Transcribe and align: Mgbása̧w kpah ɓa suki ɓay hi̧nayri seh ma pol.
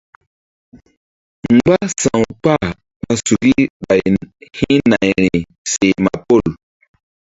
Mgbása̧w 1.55 2.21
kpah 2.41 2.65
ɓa 3.01 3.13
suki 3.25 3.53
ɓay 3.85 4.01
hi̧nayri 4.57 5.29
seh 5.71 5.95
ma 6.03 6.13
pol. 6.25 6.43